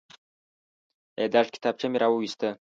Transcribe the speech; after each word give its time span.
د 1.15 1.17
یادښت 1.23 1.51
کتابچه 1.55 1.85
مې 1.91 1.97
راوویسته. 2.03 2.49